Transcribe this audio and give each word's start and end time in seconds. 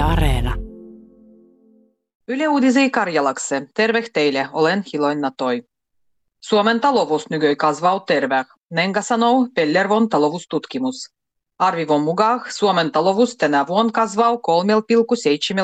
Yle 0.00 0.08
Areena. 0.08 0.54
Yle 2.28 2.48
Uudisi 2.48 2.90
Karjalakse. 2.90 3.66
Terve 3.74 4.04
teille, 4.12 4.48
olen 4.52 4.84
Hiloin 4.92 5.18
Toi. 5.36 5.62
Suomen 6.40 6.80
talous 6.80 7.30
nykyi 7.30 7.56
kasvaa 7.56 8.00
terve. 8.00 8.44
Nenga 8.70 9.02
sanoo 9.02 9.48
Pellervon 9.54 10.08
taloustutkimus. 10.08 11.10
Arvivon 11.58 12.00
mukaan 12.00 12.40
Suomen 12.48 12.92
talous 12.92 13.36
tänä 13.36 13.66
vuonna 13.66 13.92
kasvaa 13.92 14.34
3,7 14.34 14.40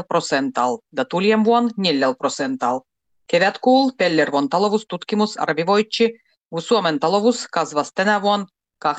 prosental 0.09 0.79
ja 0.97 1.05
tulien 1.05 1.45
vuonna 1.45 1.71
4 1.77 2.15
prosental. 2.19 2.81
Kevätkuul 3.27 3.91
Pellervon 3.99 4.49
taloustutkimus 4.49 5.37
arvivoitsi, 5.37 6.05
että 6.05 6.61
Suomen 6.61 7.01
talous 7.01 7.49
kasvasi 7.53 7.91
tänä 7.95 8.23
vuonna 8.23 8.47
2,5 8.85 8.91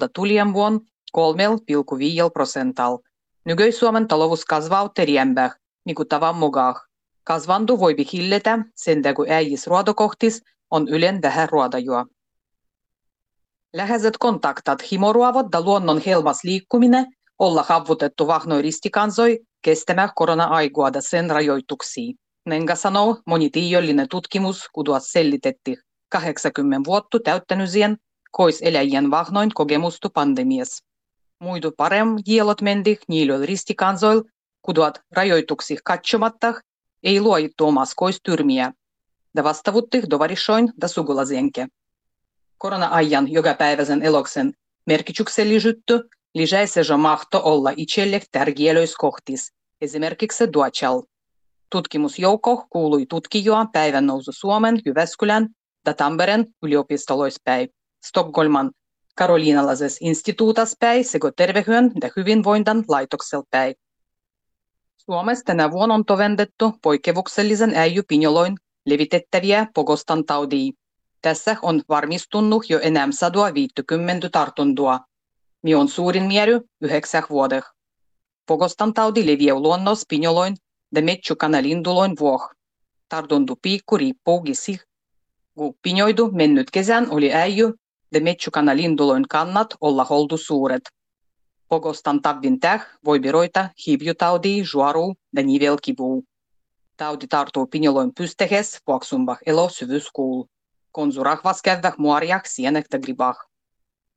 ja 0.00 0.08
tulien 0.14 0.52
vuonna 0.52 0.80
3,5 1.18 2.30
prosental. 2.32 2.98
Nykyi 3.44 3.72
Suomen 3.72 4.08
talous 4.08 4.44
kasvaa 4.44 4.88
teriämpää, 4.88 5.50
niin 5.84 5.94
kuin 5.94 6.08
tavan 6.08 6.36
mukaan. 6.36 6.74
Kasvandu 7.24 7.78
voi 7.78 7.96
hilletä, 8.12 8.58
sen 8.74 9.02
kun 9.16 9.30
äijis 9.30 9.66
ruodokohtis 9.66 10.42
on 10.70 10.88
ylen 10.88 11.22
vähän 11.22 11.48
ruodajua. 11.48 12.06
Läheiset 13.72 14.14
kontaktat 14.18 14.92
himoruavot 14.92 15.46
ja 15.52 15.60
luonnon 15.60 16.02
helmas 16.06 16.44
liikkuminen 16.44 17.06
olla 17.38 17.64
havutettu 17.68 18.26
vahnoi 18.26 18.62
ristikansoi 18.62 19.38
kestämään 19.62 20.10
korona-aikoa 20.14 20.90
sen 21.00 21.30
rajoituksia. 21.30 22.12
Nenga 22.46 22.74
sanoo 22.76 23.16
monitiiollinen 23.26 24.08
tutkimus, 24.08 24.68
kudua 24.72 25.00
sellitettiin 25.00 25.76
80 26.08 26.86
vuotta 26.86 27.18
täyttänyzien 27.24 27.96
kois 28.30 28.62
eläjien 28.62 29.10
vahnoin 29.10 29.50
kogemustu 29.54 30.08
pandemias. 30.14 30.82
Muidu 31.40 31.72
parem 31.76 32.18
jielot 32.26 32.60
mendi 32.62 32.96
niillä 33.08 33.46
ristikansoil, 33.46 34.22
kuduat 34.62 35.00
rajoituksi 35.12 35.76
katsomatta, 35.84 36.54
ei 37.02 37.20
luojittu 37.20 37.66
omas 37.66 37.92
koistyrmiä. 37.96 38.72
Da 39.36 39.44
vastavutti 39.44 40.02
dovarishoin 40.10 40.72
da 40.80 40.88
sugulazienke. 40.88 41.66
Korona-ajan 42.58 43.32
jokapäiväisen 43.32 44.02
eloksen 44.02 44.52
merkityksellisyyttä 44.86 45.94
lisäisi 46.34 46.80
jo 46.88 46.96
mahto 46.96 47.40
olla 47.44 47.72
itselle 47.76 48.20
tärkeälöiskohtis, 48.32 49.52
esimerkiksi 49.80 50.52
Duachal. 50.52 51.02
Tutkimusjoukko 51.70 52.66
kuului 52.70 53.06
tutkijoa 53.06 53.66
päivän 53.72 54.06
nousu 54.06 54.32
Suomen, 54.32 54.80
Jyväskylän 54.86 55.48
ja 55.86 55.94
Tampereen 55.94 56.46
yliopistoloispäin, 56.62 57.68
Stockholman 58.06 58.70
Karoliinalaisessa 59.14 59.98
instituutas 60.00 60.76
päin 60.80 61.04
sekä 61.04 61.32
terveyden 61.36 61.92
ja 62.02 62.10
hyvinvoinnin 62.16 62.84
laitoksella 62.88 63.44
päin. 63.50 63.74
Suomessa 64.96 65.44
tänä 65.44 65.70
vuonna 65.70 65.94
on 65.94 66.04
tovendettu 66.04 66.72
poikkeuksellisen 66.82 67.74
äijypinjoloin 67.74 68.56
levitettäviä 68.86 69.66
pogostan 69.74 70.24
taudia. 70.24 70.72
Tässä 71.22 71.56
on 71.62 71.82
varmistunut 71.88 72.70
jo 72.70 72.80
enää 72.82 73.08
150 73.10 74.28
tartuntoa, 74.32 75.00
mi 75.62 75.74
on 75.74 75.88
suurin 75.88 76.24
miery 76.24 76.60
yhdeksän 76.80 77.22
vuodeh. 77.30 77.64
Pogostan 78.46 78.94
taudi 78.94 79.26
leviää 79.26 79.54
luonnos 79.54 80.04
pinjoloin 80.08 80.56
ja 80.94 81.02
metsukanalindulon 81.02 82.16
vuoh. 82.20 82.50
Tartuntu 83.08 83.58
piikku 83.62 83.96
riippuu 83.96 84.40
gisih. 84.40 84.80
Kun 85.54 85.74
pinjoidu 85.82 86.30
mennyt 86.32 86.70
kesän 86.70 87.10
oli 87.10 87.32
äijy 87.32 87.72
ja 88.14 88.20
metsukanalindulon 88.20 89.24
kannat 89.30 89.74
olla 89.80 90.04
holdu 90.04 90.36
suuret. 90.36 90.82
Pogostan 91.68 92.22
tavvin 92.22 92.60
täh 92.60 92.86
voi 93.04 93.22
viroita 93.22 93.68
hivjutaudi, 93.86 94.64
juoru 94.74 95.14
ja 95.36 95.42
nivelkivuu. 95.42 96.24
Taudi 96.96 97.26
tartuu 97.26 97.66
pinjoloin 97.66 98.14
pystehes 98.14 98.78
vuoksumbah 98.86 99.38
elo 99.46 99.68
syvyyskuul. 99.68 100.44
Konsurahvas 100.92 101.62
kävväh 101.62 101.94
muarjah 101.98 102.42
sienektä 102.46 102.98
gribah. 102.98 103.36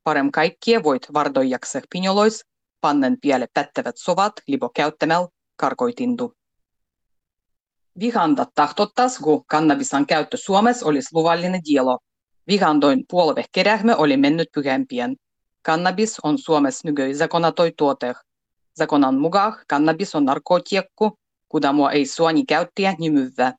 Parem 0.04 0.30
kaikkia 0.30 0.82
voit 0.82 1.12
vardoijakseh 1.12 1.82
pinjolois, 1.90 2.44
pannen 2.80 3.16
piele 3.20 3.46
pättävät 3.54 3.96
sovat 3.96 4.32
libo 4.46 4.68
käyttämäl 4.68 5.26
karkoitindu. 5.56 6.32
Vihandat 8.00 8.48
tahtottas, 8.54 9.18
kun 9.18 9.44
kannabisan 9.46 10.06
käyttö 10.06 10.36
Suomessa 10.36 10.86
olisi 10.86 11.08
luvallinen 11.12 11.60
dielo. 11.70 11.98
Vihandoin 12.48 13.04
puolve 13.10 13.44
kerähmä 13.52 13.96
oli 13.96 14.16
mennyt 14.16 14.48
pyhempien. 14.54 15.16
Kannabis 15.62 16.20
on 16.22 16.38
Suomessa 16.38 16.88
nykyi 16.88 17.14
zakonatoi 17.14 17.72
tuote. 17.76 18.14
Zakonan 18.78 19.14
mukaan 19.14 19.56
kannabis 19.68 20.14
on 20.14 20.24
narkotiekku, 20.24 21.18
kudamua 21.48 21.92
ei 21.92 22.06
suoni 22.06 22.44
käyttäjä 22.44 22.94
ni 22.98 23.10
myyvä. 23.10 23.52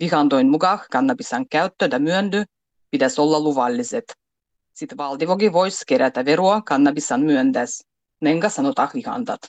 Vihandoin 0.00 0.48
mukaan 0.48 0.78
kannabisan 0.90 1.48
käyttö 1.48 1.88
ja 1.92 1.98
myöndy 1.98 2.44
pitäisi 2.90 3.20
olla 3.20 3.40
luvalliset. 3.40 4.04
Sitten 4.72 4.98
valtivogi 4.98 5.52
voisi 5.52 5.84
kerätä 5.86 6.24
veroa 6.24 6.62
kannabisan 6.62 7.20
myöntäs. 7.20 7.84
Nenga 8.20 8.48
sanotaan 8.48 8.88
vihandat. 8.94 9.40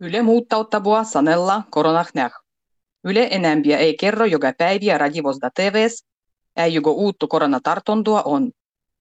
Yle 0.00 0.22
muuttauttavua 0.22 1.04
sanella 1.04 1.62
koronah 1.70 2.08
näh. 2.14 2.32
Yle 3.04 3.28
enempiä 3.30 3.78
ei 3.78 3.96
kerro 3.96 4.24
joka 4.24 4.52
päiviä 4.58 4.98
radivosda 4.98 5.50
TVs, 5.54 6.04
äijygo 6.56 6.90
uuttu 6.90 7.28
koronatartuntoa 7.28 8.22
on. 8.22 8.52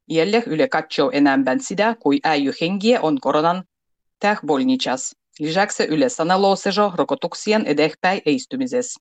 Jälle 0.09 0.43
Yle 0.45 0.67
katsoo 0.67 1.11
enemmän 1.13 1.59
sitä, 1.59 1.95
kuin 1.99 2.19
äijy 2.23 2.53
hengiä 2.61 3.01
on 3.01 3.19
koronan 3.21 3.63
täh 4.19 4.39
bolnichas. 4.45 5.15
Lisäksi 5.39 5.83
Yle 5.83 6.09
saneloo 6.09 6.55
sejo 6.55 6.91
rokotuksien 6.95 7.65
edespäin 7.65 8.21
eistymisessä. 8.25 8.99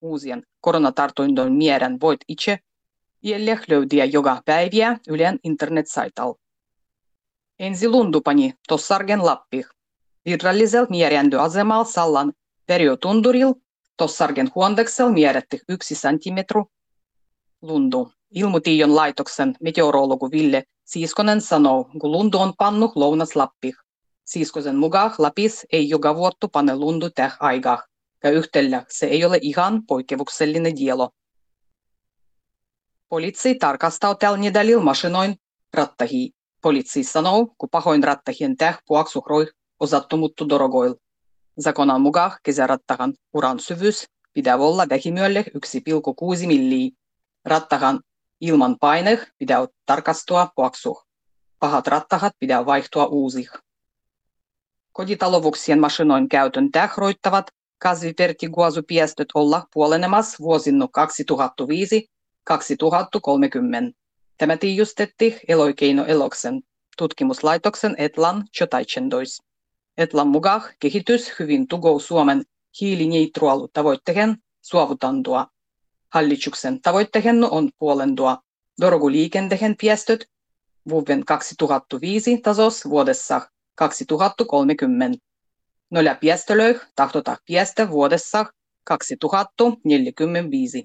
Uusien 0.00 0.42
koronatartuntojen 0.60 1.52
määrän 1.52 2.00
voit 2.00 2.20
itse 2.28 2.58
jälle 3.22 3.60
löytää 3.68 4.04
joka 4.04 4.42
päiviä 4.44 4.98
Ylen 5.08 5.38
internet-saitalla. 5.44 6.34
Ensi 7.58 7.88
lundupani 7.88 8.54
tossargen 8.68 9.24
Lappih. 9.24 9.66
Virallisella 10.24 10.86
määrändöasemalla 10.90 11.84
Sallan 11.84 12.32
periotunturil 12.66 13.54
tossargen 13.96 14.50
huondeksel 14.54 15.08
määrätti 15.08 15.60
yksi 15.68 15.94
senttimetru 15.94 16.70
lundu. 17.66 18.12
Ilmutiion 18.30 18.96
laitoksen 18.96 19.54
meteorologu 19.60 20.30
Ville 20.30 20.62
Siiskonen 20.84 21.40
sanoo, 21.40 21.84
kun 22.00 22.12
lundu 22.12 22.38
on 22.38 22.52
pannu 22.58 22.92
lounas 22.94 23.36
Lappih. 23.36 23.74
Siiskosen 24.24 24.76
mukaan 24.76 25.14
Lapis 25.18 25.66
ei 25.72 25.88
joka 25.88 26.16
vuottu 26.16 26.48
pane 26.48 26.76
lundu 26.76 27.10
täh 27.10 27.36
aikaa, 27.40 27.82
ja 28.24 28.30
yhtellä 28.30 28.84
se 28.88 29.06
ei 29.06 29.24
ole 29.24 29.38
ihan 29.42 29.86
poikkeuksellinen 29.86 30.76
dielo. 30.76 31.10
Poliitsi 33.08 33.54
tarkastaa 33.54 34.14
tällä 34.14 34.38
nedalil 34.38 34.80
masinoin 34.80 35.36
rattahi. 35.74 36.30
Poliitsi 36.62 37.04
sanoo, 37.04 37.54
kun 37.58 37.68
pahoin 37.70 38.04
rattahien 38.04 38.56
täh 38.56 38.78
puaksuhroi 38.86 39.46
osattomuttu 39.80 40.48
dorogoil. 40.48 40.94
Zakonan 41.62 42.00
mukaan 42.00 42.32
kesärattahan 42.42 43.14
uran 43.34 43.60
syvyys 43.60 44.06
pitää 44.32 44.56
olla 44.56 44.86
vähimyölle 44.88 45.44
1,6 45.48 46.46
milliä. 46.46 46.90
Rattahan 47.46 48.00
ilman 48.40 48.76
paine 48.80 49.26
pitää 49.38 49.66
tarkastua 49.86 50.48
puaksuh. 50.56 51.06
Pahat 51.58 51.86
rattahat 51.86 52.32
pitää 52.38 52.66
vaihtua 52.66 53.06
uusih. 53.06 53.50
Kotitalovuksien 54.92 55.80
masinoin 55.80 56.28
käytön 56.28 56.70
tähroittavat 56.70 57.46
kasvipertiguazupiestöt 57.78 59.28
olla 59.34 59.66
puolenemas 59.74 60.40
vuosinu 60.40 60.84
2005-2030. 60.84 60.88
Tämä 64.38 64.56
tiijustetti 64.56 65.40
Eloikeino 65.48 66.04
Eloksen 66.04 66.62
tutkimuslaitoksen 66.98 67.94
Etlan 67.98 68.44
Chotaichendois. 68.58 69.42
Etlan 69.98 70.28
mukaan 70.28 70.62
kehitys 70.80 71.38
hyvin 71.38 71.68
tugou 71.68 72.00
Suomen 72.00 72.42
hiilineutraalu 72.80 73.68
tavoitteen 73.72 74.36
suovutantua. 74.62 75.46
Hallituksen 76.16 76.80
tavoitteen 76.80 77.44
on 77.44 77.70
puolendua 77.78 78.38
doroguliikenteen 78.80 79.76
piestöt 79.80 80.30
vuoden 80.88 81.24
2005 81.24 82.38
tasos 82.38 82.84
vuodessa 82.84 83.50
2030. 83.74 85.18
Nolla 85.90 86.14
piestölöih 86.14 86.80
tahtotaan 86.94 87.36
piestä 87.46 87.90
vuodessa 87.90 88.46
2045. 88.84 90.84